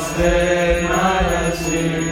Namaste, 0.00 0.88
Mahasi. 0.88 2.09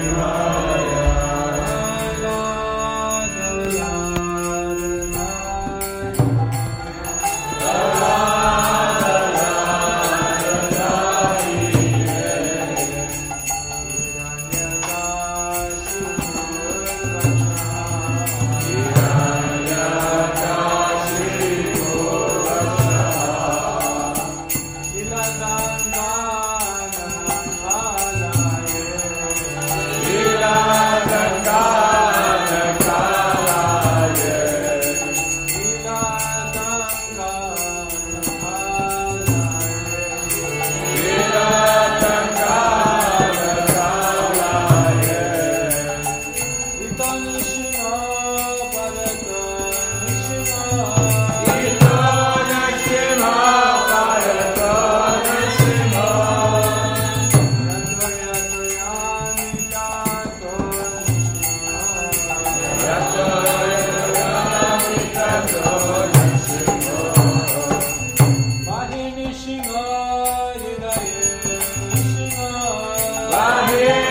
Yeah. 73.71 74.08